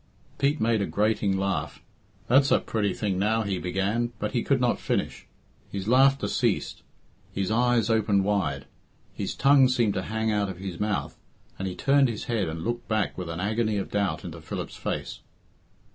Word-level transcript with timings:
Pete 0.39 0.59
made 0.59 0.81
a 0.81 0.87
grating 0.87 1.37
laugh. 1.37 1.79
"That's 2.27 2.49
a 2.49 2.57
pretty 2.59 2.91
thing 2.91 3.19
now," 3.19 3.43
he 3.43 3.59
began, 3.59 4.13
but 4.17 4.31
he 4.31 4.41
could 4.41 4.59
not 4.59 4.79
finish. 4.79 5.27
His 5.71 5.87
laughter 5.87 6.27
ceased, 6.27 6.81
his 7.31 7.51
eyes 7.51 7.87
opened 7.87 8.23
wide, 8.23 8.65
his 9.13 9.35
tongue 9.35 9.67
seemed 9.69 9.93
to 9.93 10.01
hang 10.01 10.31
out 10.31 10.49
of 10.49 10.57
his 10.57 10.79
mouth, 10.79 11.19
and 11.59 11.67
he 11.67 11.75
turned 11.75 12.09
his 12.09 12.23
head 12.23 12.49
and 12.49 12.63
looked 12.63 12.87
back 12.87 13.15
with 13.15 13.29
an 13.29 13.39
agony 13.39 13.77
of 13.77 13.91
doubt 13.91 14.25
into 14.25 14.41
Philip's 14.41 14.75
face. 14.75 15.19